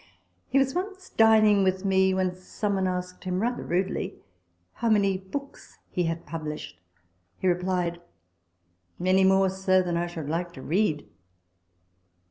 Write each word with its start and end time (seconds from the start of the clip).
He 0.49 0.57
was 0.57 0.73
once 0.73 1.11
dining 1.11 1.63
with 1.63 1.85
me, 1.85 2.11
when 2.11 2.35
some 2.35 2.73
one 2.73 2.87
asked 2.87 3.23
him 3.25 3.39
(rather 3.39 3.61
rudely)" 3.63 4.15
how 4.81 4.89
many 4.89 5.15
books 5.15 5.77
he 5.91 6.05
had 6.05 6.25
published?" 6.25 6.81
He 7.39 7.47
replied," 7.47 8.01
Many 8.97 9.23
more, 9.23 9.47
sir, 9.51 9.83
than 9.83 9.97
I 9.97 10.07
should 10.07 10.27
like 10.27 10.53
to 10.53 10.61
read." 10.63 11.07